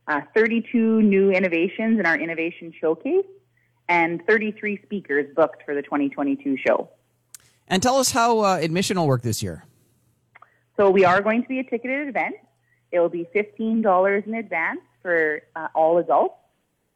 uh, 0.10 0.20
32 0.36 1.02
new 1.04 1.32
innovations 1.32 1.98
in 1.98 2.06
our 2.06 2.20
innovation 2.20 2.74
showcase, 2.82 3.24
and 3.88 4.22
33 4.28 4.82
speakers 4.84 5.34
booked 5.38 5.64
for 5.64 5.74
the 5.74 5.82
2022 5.82 6.58
show. 6.68 6.90
And 7.70 7.82
tell 7.82 7.96
us 7.96 8.12
how 8.12 8.40
uh, 8.40 8.58
admission 8.58 8.98
will 8.98 9.08
work 9.08 9.22
this 9.22 9.42
year. 9.42 9.64
So 10.76 10.90
we 10.90 11.06
are 11.06 11.22
going 11.22 11.44
to 11.44 11.48
be 11.48 11.60
a 11.60 11.64
ticketed 11.64 12.10
event. 12.10 12.36
It 12.92 13.00
will 13.00 13.10
be 13.10 13.28
$15 13.36 14.28
in 14.28 14.34
advance 14.36 14.82
for 15.02 15.42
uh, 15.56 15.68
all 15.76 15.98
adults 15.98 16.36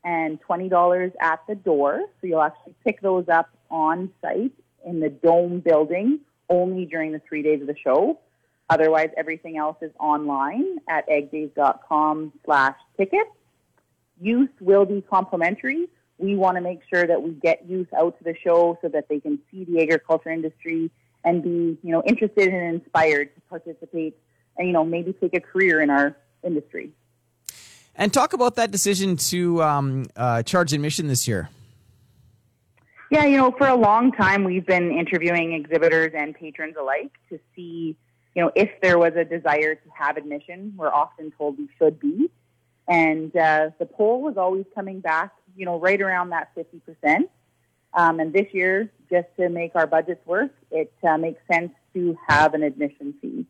and 0.03 0.39
$20 0.41 1.13
at 1.19 1.39
the 1.47 1.55
door. 1.55 2.01
So 2.19 2.27
you'll 2.27 2.41
actually 2.41 2.75
pick 2.83 3.01
those 3.01 3.27
up 3.29 3.49
on 3.69 4.09
site 4.21 4.53
in 4.85 4.99
the 4.99 5.09
Dome 5.09 5.59
building 5.59 6.19
only 6.49 6.85
during 6.85 7.11
the 7.11 7.21
three 7.27 7.43
days 7.43 7.61
of 7.61 7.67
the 7.67 7.75
show. 7.77 8.19
Otherwise, 8.69 9.09
everything 9.17 9.57
else 9.57 9.77
is 9.81 9.91
online 9.99 10.77
at 10.89 11.07
agdays.com 11.09 12.31
slash 12.45 12.75
tickets. 12.97 13.29
Youth 14.19 14.51
will 14.59 14.85
be 14.85 15.01
complimentary. 15.01 15.87
We 16.17 16.35
want 16.35 16.55
to 16.55 16.61
make 16.61 16.81
sure 16.93 17.05
that 17.05 17.21
we 17.21 17.31
get 17.31 17.67
youth 17.67 17.91
out 17.93 18.17
to 18.19 18.23
the 18.23 18.35
show 18.35 18.77
so 18.81 18.87
that 18.89 19.09
they 19.09 19.19
can 19.19 19.39
see 19.49 19.65
the 19.65 19.81
agriculture 19.81 20.29
industry 20.29 20.91
and 21.23 21.43
be, 21.43 21.77
you 21.83 21.91
know, 21.91 22.03
interested 22.05 22.47
and 22.47 22.75
inspired 22.75 23.33
to 23.35 23.41
participate 23.49 24.17
and 24.57 24.67
you 24.67 24.73
know 24.73 24.83
maybe 24.83 25.13
take 25.13 25.35
a 25.35 25.39
career 25.39 25.81
in 25.81 25.89
our 25.89 26.15
industry. 26.43 26.91
And 27.95 28.13
talk 28.13 28.33
about 28.33 28.55
that 28.55 28.71
decision 28.71 29.17
to 29.17 29.61
um, 29.61 30.05
uh, 30.15 30.43
charge 30.43 30.73
admission 30.73 31.07
this 31.07 31.27
year. 31.27 31.49
Yeah, 33.11 33.25
you 33.25 33.35
know, 33.35 33.51
for 33.51 33.67
a 33.67 33.75
long 33.75 34.13
time 34.13 34.45
we've 34.45 34.65
been 34.65 34.91
interviewing 34.91 35.53
exhibitors 35.53 36.13
and 36.15 36.33
patrons 36.33 36.75
alike 36.79 37.11
to 37.29 37.39
see, 37.53 37.97
you 38.33 38.41
know, 38.41 38.51
if 38.55 38.69
there 38.81 38.97
was 38.97 39.13
a 39.17 39.25
desire 39.25 39.75
to 39.75 39.89
have 39.93 40.15
admission. 40.15 40.73
We're 40.77 40.93
often 40.93 41.31
told 41.37 41.57
we 41.57 41.67
should 41.77 41.99
be, 41.99 42.31
and 42.87 43.35
uh, 43.35 43.71
the 43.79 43.85
poll 43.85 44.21
was 44.21 44.37
always 44.37 44.65
coming 44.73 45.01
back, 45.01 45.33
you 45.57 45.65
know, 45.65 45.77
right 45.77 46.01
around 46.01 46.29
that 46.29 46.51
fifty 46.55 46.79
percent. 46.79 47.29
Um, 47.93 48.21
and 48.21 48.31
this 48.31 48.47
year, 48.53 48.89
just 49.09 49.27
to 49.37 49.49
make 49.49 49.75
our 49.75 49.85
budgets 49.85 50.25
work, 50.25 50.51
it 50.71 50.93
uh, 51.03 51.17
makes 51.17 51.41
sense 51.51 51.73
to 51.93 52.17
have 52.29 52.53
an 52.53 52.63
admission 52.63 53.13
fee. 53.21 53.45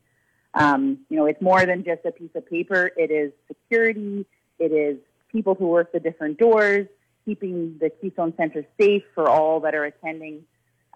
Um, 0.53 1.00
you 1.10 1.17
know, 1.17 1.25
it's 1.25 1.41
more 1.41 1.65
than 1.65 1.84
just 1.84 2.05
a 2.05 2.12
piece 2.12 2.31
of 2.36 2.50
paper. 2.50 2.91
It 2.98 3.12
is 3.12 3.31
security. 3.48 4.25
It 4.60 4.72
is 4.72 4.98
people 5.31 5.55
who 5.55 5.67
work 5.67 5.91
the 5.91 6.00
different 6.00 6.38
doors, 6.38 6.88
keeping 7.25 7.77
the 7.79 7.89
Keystone 7.89 8.34
Center 8.36 8.65
safe 8.79 9.03
for 9.15 9.29
all 9.29 9.62
that 9.62 9.74
are 9.75 9.86
attending. 9.86 10.43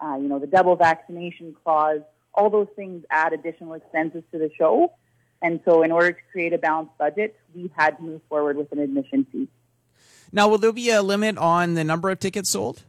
Uh, 0.02 0.16
you 0.16 0.28
know, 0.28 0.38
the 0.38 0.46
double 0.46 0.76
vaccination 0.76 1.56
clause. 1.64 2.00
All 2.34 2.50
those 2.50 2.68
things 2.76 3.04
add 3.10 3.32
additional 3.32 3.72
expenses 3.74 4.22
to 4.30 4.38
the 4.38 4.50
show. 4.58 4.92
And 5.40 5.60
so, 5.64 5.82
in 5.82 5.90
order 5.90 6.12
to 6.12 6.18
create 6.32 6.52
a 6.52 6.58
balanced 6.58 6.96
budget, 6.98 7.38
we 7.54 7.70
had 7.76 7.96
to 7.96 8.02
move 8.02 8.20
forward 8.28 8.56
with 8.56 8.72
an 8.72 8.78
admission 8.78 9.26
fee. 9.32 9.48
Now, 10.32 10.48
will 10.48 10.58
there 10.58 10.72
be 10.72 10.90
a 10.90 11.02
limit 11.02 11.38
on 11.38 11.74
the 11.74 11.84
number 11.84 12.10
of 12.10 12.18
tickets 12.18 12.50
sold? 12.50 12.82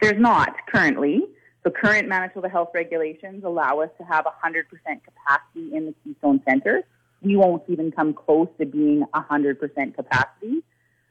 There's 0.00 0.20
not 0.20 0.54
currently. 0.68 1.22
So 1.64 1.70
current 1.70 2.08
Manitoba 2.08 2.50
health 2.50 2.70
regulations 2.74 3.42
allow 3.42 3.80
us 3.80 3.88
to 3.96 4.04
have 4.04 4.26
100% 4.26 4.64
capacity 4.74 5.74
in 5.74 5.86
the 5.86 5.94
Keystone 6.04 6.42
Center. 6.46 6.82
We 7.22 7.36
won't 7.36 7.62
even 7.68 7.90
come 7.90 8.12
close 8.12 8.48
to 8.60 8.66
being 8.66 9.02
100% 9.14 9.94
capacity, 9.94 10.62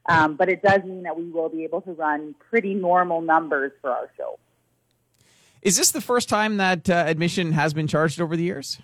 um, 0.08 0.36
but 0.36 0.48
it 0.48 0.62
does 0.62 0.84
mean 0.84 1.02
that 1.02 1.18
we 1.18 1.28
will 1.28 1.48
be 1.48 1.64
able 1.64 1.80
to 1.80 1.92
run 1.92 2.36
pretty 2.50 2.72
normal 2.72 3.20
numbers 3.20 3.72
for 3.80 3.90
our 3.90 4.08
show. 4.16 4.38
Is 5.60 5.76
this 5.76 5.90
the 5.90 6.00
first 6.00 6.28
time 6.28 6.58
that 6.58 6.88
uh, 6.88 7.04
admission 7.04 7.50
has 7.52 7.74
been 7.74 7.88
charged 7.88 8.20
over 8.20 8.36
the 8.36 8.44
years? 8.44 8.78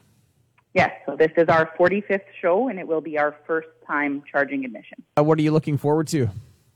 Yes, 0.74 0.90
so 1.06 1.14
this 1.14 1.30
is 1.36 1.48
our 1.48 1.70
45th 1.78 2.20
show, 2.40 2.68
and 2.68 2.80
it 2.80 2.88
will 2.88 3.00
be 3.00 3.16
our 3.16 3.36
first 3.46 3.68
time 3.86 4.24
charging 4.28 4.64
admission. 4.64 5.04
Uh, 5.16 5.22
what 5.22 5.38
are 5.38 5.42
you 5.42 5.52
looking 5.52 5.78
forward 5.78 6.08
to? 6.08 6.28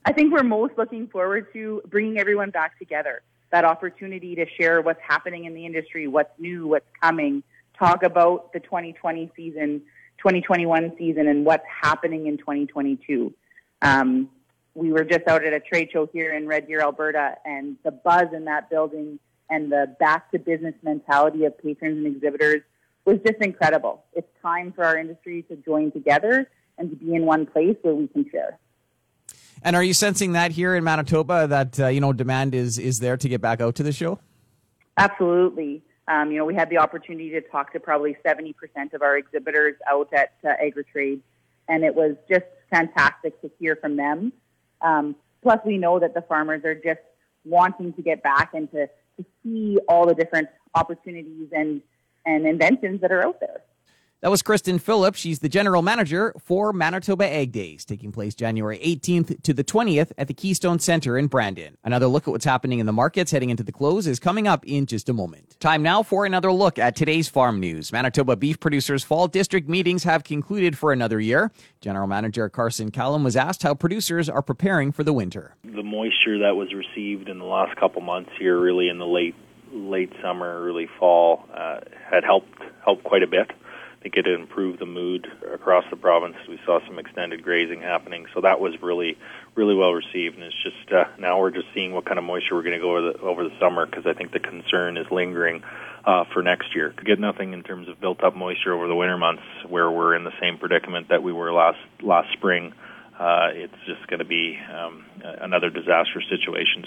I 0.04 0.12
think 0.12 0.32
we're 0.32 0.44
most 0.44 0.74
looking 0.78 1.08
forward 1.08 1.52
to 1.52 1.82
bringing 1.88 2.18
everyone 2.18 2.50
back 2.50 2.78
together 2.78 3.22
that 3.54 3.64
opportunity 3.64 4.34
to 4.34 4.44
share 4.58 4.82
what's 4.82 5.00
happening 5.00 5.44
in 5.44 5.54
the 5.54 5.64
industry, 5.64 6.08
what's 6.08 6.32
new, 6.40 6.66
what's 6.66 6.88
coming, 7.00 7.40
talk 7.78 8.02
about 8.02 8.52
the 8.52 8.58
2020 8.58 9.30
season, 9.36 9.80
2021 10.18 10.92
season, 10.98 11.28
and 11.28 11.44
what's 11.44 11.62
happening 11.82 12.26
in 12.26 12.36
2022. 12.36 13.32
Um, 13.80 14.28
we 14.74 14.90
were 14.90 15.04
just 15.04 15.28
out 15.28 15.44
at 15.44 15.52
a 15.52 15.60
trade 15.60 15.90
show 15.92 16.08
here 16.12 16.34
in 16.34 16.48
Red 16.48 16.66
Deer, 16.66 16.80
Alberta, 16.80 17.36
and 17.44 17.76
the 17.84 17.92
buzz 17.92 18.26
in 18.34 18.44
that 18.46 18.70
building 18.70 19.20
and 19.48 19.70
the 19.70 19.94
back 20.00 20.32
to 20.32 20.40
business 20.40 20.74
mentality 20.82 21.44
of 21.44 21.56
patrons 21.56 22.04
and 22.04 22.08
exhibitors 22.08 22.62
was 23.04 23.18
just 23.24 23.40
incredible. 23.40 24.02
It's 24.14 24.26
time 24.42 24.72
for 24.72 24.84
our 24.84 24.98
industry 24.98 25.42
to 25.48 25.54
join 25.54 25.92
together 25.92 26.50
and 26.76 26.90
to 26.90 26.96
be 26.96 27.14
in 27.14 27.24
one 27.24 27.46
place 27.46 27.76
where 27.82 27.94
we 27.94 28.08
can 28.08 28.28
share. 28.32 28.58
And 29.64 29.74
are 29.74 29.82
you 29.82 29.94
sensing 29.94 30.32
that 30.32 30.50
here 30.52 30.76
in 30.76 30.84
Manitoba 30.84 31.46
that 31.48 31.80
uh, 31.80 31.86
you 31.88 32.00
know 32.00 32.12
demand 32.12 32.54
is 32.54 32.78
is 32.78 32.98
there 32.98 33.16
to 33.16 33.28
get 33.28 33.40
back 33.40 33.62
out 33.62 33.74
to 33.76 33.82
the 33.82 33.92
show? 33.92 34.20
Absolutely. 34.98 35.82
Um, 36.06 36.30
you 36.30 36.36
know, 36.36 36.44
we 36.44 36.54
had 36.54 36.68
the 36.68 36.76
opportunity 36.76 37.30
to 37.30 37.40
talk 37.40 37.72
to 37.72 37.80
probably 37.80 38.14
70% 38.26 38.54
of 38.92 39.00
our 39.00 39.16
exhibitors 39.16 39.74
out 39.90 40.12
at 40.12 40.34
uh, 40.44 40.48
AgriTrade, 40.62 41.20
and 41.66 41.82
it 41.82 41.94
was 41.94 42.14
just 42.28 42.44
fantastic 42.70 43.40
to 43.40 43.50
hear 43.58 43.74
from 43.74 43.96
them. 43.96 44.30
Um, 44.82 45.16
plus, 45.42 45.60
we 45.64 45.78
know 45.78 45.98
that 45.98 46.12
the 46.12 46.20
farmers 46.20 46.62
are 46.64 46.74
just 46.74 47.00
wanting 47.46 47.94
to 47.94 48.02
get 48.02 48.22
back 48.22 48.52
and 48.52 48.70
to, 48.72 48.86
to 49.16 49.24
see 49.42 49.78
all 49.88 50.06
the 50.06 50.14
different 50.14 50.48
opportunities 50.74 51.48
and, 51.52 51.80
and 52.26 52.46
inventions 52.46 53.00
that 53.00 53.10
are 53.10 53.24
out 53.24 53.40
there. 53.40 53.62
That 54.24 54.30
was 54.30 54.40
Kristen 54.40 54.78
Phillips. 54.78 55.18
She's 55.18 55.40
the 55.40 55.50
general 55.50 55.82
manager 55.82 56.32
for 56.42 56.72
Manitoba 56.72 57.30
Ag 57.30 57.52
Days, 57.52 57.84
taking 57.84 58.10
place 58.10 58.34
January 58.34 58.78
18th 58.78 59.42
to 59.42 59.52
the 59.52 59.62
20th 59.62 60.12
at 60.16 60.28
the 60.28 60.32
Keystone 60.32 60.78
Center 60.78 61.18
in 61.18 61.26
Brandon. 61.26 61.76
Another 61.84 62.06
look 62.06 62.26
at 62.26 62.30
what's 62.30 62.46
happening 62.46 62.78
in 62.78 62.86
the 62.86 62.92
markets 62.92 63.32
heading 63.32 63.50
into 63.50 63.62
the 63.62 63.70
close 63.70 64.06
is 64.06 64.18
coming 64.18 64.48
up 64.48 64.64
in 64.64 64.86
just 64.86 65.10
a 65.10 65.12
moment. 65.12 65.60
Time 65.60 65.82
now 65.82 66.02
for 66.02 66.24
another 66.24 66.50
look 66.50 66.78
at 66.78 66.96
today's 66.96 67.28
farm 67.28 67.60
news. 67.60 67.92
Manitoba 67.92 68.34
beef 68.34 68.58
producers' 68.58 69.04
fall 69.04 69.28
district 69.28 69.68
meetings 69.68 70.04
have 70.04 70.24
concluded 70.24 70.78
for 70.78 70.90
another 70.90 71.20
year. 71.20 71.52
General 71.82 72.06
Manager 72.06 72.48
Carson 72.48 72.90
Callum 72.90 73.24
was 73.24 73.36
asked 73.36 73.62
how 73.62 73.74
producers 73.74 74.30
are 74.30 74.40
preparing 74.40 74.90
for 74.90 75.04
the 75.04 75.12
winter. 75.12 75.54
The 75.64 75.82
moisture 75.82 76.38
that 76.38 76.56
was 76.56 76.72
received 76.72 77.28
in 77.28 77.38
the 77.38 77.44
last 77.44 77.76
couple 77.76 78.00
months 78.00 78.30
here, 78.38 78.58
really 78.58 78.88
in 78.88 78.96
the 78.96 79.06
late 79.06 79.34
late 79.70 80.12
summer, 80.22 80.64
early 80.64 80.88
fall, 80.98 81.44
uh, 81.52 81.80
had 82.10 82.24
helped 82.24 82.62
helped 82.86 83.04
quite 83.04 83.22
a 83.22 83.26
bit 83.26 83.50
think 84.04 84.16
it 84.18 84.26
improved 84.26 84.80
the 84.80 84.86
mood 84.86 85.26
across 85.52 85.84
the 85.88 85.96
province. 85.96 86.36
We 86.46 86.60
saw 86.66 86.78
some 86.86 86.98
extended 86.98 87.42
grazing 87.42 87.80
happening, 87.80 88.26
so 88.34 88.42
that 88.42 88.60
was 88.60 88.74
really, 88.82 89.16
really 89.54 89.74
well 89.74 89.92
received. 89.92 90.34
And 90.34 90.44
it's 90.44 90.62
just 90.62 90.92
uh, 90.92 91.04
now 91.18 91.40
we're 91.40 91.50
just 91.50 91.68
seeing 91.74 91.94
what 91.94 92.04
kind 92.04 92.18
of 92.18 92.24
moisture 92.24 92.54
we're 92.54 92.62
going 92.62 92.78
to 92.78 92.84
go 92.84 92.98
over 92.98 93.12
the 93.12 93.18
over 93.20 93.44
the 93.44 93.56
summer 93.58 93.86
because 93.86 94.04
I 94.06 94.12
think 94.12 94.32
the 94.32 94.40
concern 94.40 94.98
is 94.98 95.06
lingering 95.10 95.62
uh, 96.04 96.24
for 96.34 96.42
next 96.42 96.74
year. 96.74 96.92
Could 96.94 97.06
get 97.06 97.18
nothing 97.18 97.54
in 97.54 97.62
terms 97.62 97.88
of 97.88 97.98
built 97.98 98.22
up 98.22 98.36
moisture 98.36 98.74
over 98.74 98.86
the 98.86 98.94
winter 98.94 99.16
months, 99.16 99.42
where 99.66 99.90
we're 99.90 100.14
in 100.14 100.24
the 100.24 100.36
same 100.38 100.58
predicament 100.58 101.08
that 101.08 101.22
we 101.22 101.32
were 101.32 101.50
last 101.50 101.80
last 102.02 102.28
spring. 102.34 102.74
Uh, 103.18 103.48
it's 103.54 103.80
just 103.86 104.06
going 104.08 104.18
to 104.18 104.26
be 104.26 104.58
um, 104.70 105.06
another 105.40 105.70
disastrous 105.70 106.26
situation. 106.28 106.84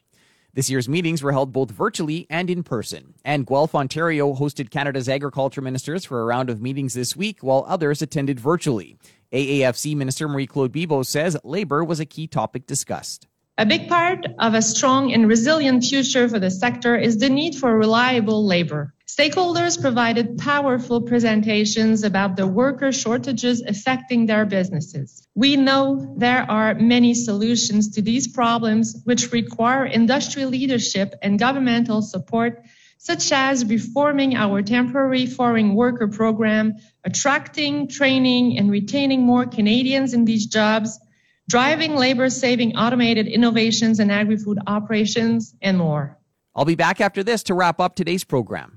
This 0.57 0.71
year's 0.71 0.89
meetings 0.89 1.21
were 1.21 1.33
held 1.33 1.53
both 1.53 1.69
virtually 1.69 2.25
and 2.31 2.49
in 2.49 2.63
person. 2.63 3.13
And 3.23 3.45
Guelph, 3.45 3.75
Ontario 3.75 4.33
hosted 4.33 4.71
Canada's 4.71 5.07
agriculture 5.07 5.61
ministers 5.61 6.03
for 6.03 6.19
a 6.19 6.25
round 6.25 6.49
of 6.49 6.63
meetings 6.63 6.95
this 6.95 7.15
week, 7.15 7.43
while 7.43 7.63
others 7.67 8.01
attended 8.01 8.39
virtually. 8.39 8.97
AAFC 9.31 9.95
Minister 9.95 10.27
Marie 10.27 10.47
Claude 10.47 10.73
Bibeau 10.73 11.05
says 11.05 11.37
labor 11.43 11.83
was 11.83 11.99
a 11.99 12.07
key 12.07 12.25
topic 12.25 12.65
discussed. 12.65 13.27
A 13.59 13.67
big 13.67 13.87
part 13.87 14.25
of 14.39 14.55
a 14.55 14.63
strong 14.63 15.13
and 15.13 15.27
resilient 15.27 15.83
future 15.83 16.27
for 16.27 16.39
the 16.39 16.49
sector 16.49 16.97
is 16.97 17.19
the 17.19 17.29
need 17.29 17.53
for 17.53 17.77
reliable 17.77 18.43
labor. 18.43 18.95
Stakeholders 19.07 19.79
provided 19.79 20.37
powerful 20.37 21.01
presentations 21.01 22.03
about 22.03 22.35
the 22.35 22.45
worker 22.45 22.91
shortages 22.91 23.61
affecting 23.61 24.25
their 24.25 24.45
businesses. 24.45 25.25
We 25.33 25.55
know 25.55 26.13
there 26.17 26.45
are 26.51 26.75
many 26.75 27.13
solutions 27.13 27.91
to 27.91 28.01
these 28.01 28.27
problems 28.27 29.01
which 29.05 29.31
require 29.31 29.85
industry 29.85 30.43
leadership 30.43 31.15
and 31.21 31.39
governmental 31.39 32.01
support, 32.01 32.65
such 32.97 33.31
as 33.31 33.63
reforming 33.63 34.35
our 34.35 34.61
temporary 34.61 35.25
foreign 35.25 35.73
worker 35.73 36.09
program, 36.09 36.73
attracting, 37.05 37.87
training, 37.87 38.57
and 38.57 38.69
retaining 38.69 39.21
more 39.21 39.45
Canadians 39.45 40.13
in 40.13 40.25
these 40.25 40.47
jobs, 40.47 40.99
driving 41.47 41.95
labor 41.95 42.29
saving 42.29 42.75
automated 42.75 43.27
innovations 43.27 44.01
in 44.01 44.11
agri 44.11 44.35
food 44.35 44.59
operations, 44.67 45.55
and 45.61 45.77
more. 45.77 46.19
I'll 46.53 46.65
be 46.65 46.75
back 46.75 46.99
after 46.99 47.23
this 47.23 47.41
to 47.43 47.53
wrap 47.53 47.79
up 47.79 47.95
today's 47.95 48.25
program. 48.25 48.76